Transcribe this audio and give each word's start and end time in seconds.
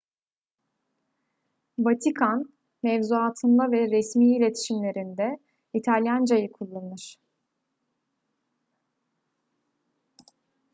vatikan 1.79 2.45
mevzuatında 2.83 3.71
ve 3.71 3.91
resmi 3.91 4.35
iletişimlerinde 4.37 5.37
i̇talyancayı 5.73 6.51
kullanır 6.51 7.17